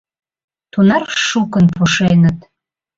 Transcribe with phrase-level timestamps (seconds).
[0.71, 2.37] Тунар шукын пошеныт.